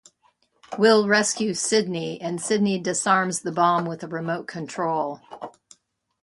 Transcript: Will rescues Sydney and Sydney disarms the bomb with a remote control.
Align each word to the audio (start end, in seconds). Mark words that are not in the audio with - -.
Will 0.79 1.07
rescues 1.07 1.59
Sydney 1.59 2.19
and 2.19 2.41
Sydney 2.41 2.79
disarms 2.79 3.41
the 3.41 3.51
bomb 3.51 3.85
with 3.85 4.01
a 4.01 4.07
remote 4.07 4.47
control. 4.47 5.21